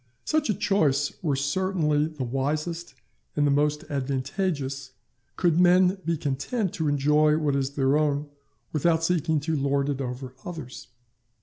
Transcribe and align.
Such 0.25 0.49
a 0.49 0.55
choice 0.55 1.13
were 1.21 1.35
certainly 1.35 2.07
the 2.07 2.23
wisest 2.23 2.95
and 3.35 3.45
the 3.45 3.51
most 3.51 3.83
advantageous, 3.83 4.93
could 5.35 5.59
men 5.59 5.99
be 6.03 6.17
content 6.17 6.73
to 6.73 6.87
enjoy 6.87 7.37
what 7.37 7.55
is 7.55 7.75
their 7.75 7.99
own 7.99 8.27
without 8.73 9.03
seeking 9.03 9.39
to 9.41 9.55
lord 9.55 9.89
it 9.89 10.01
over 10.01 10.33
others. 10.43 10.87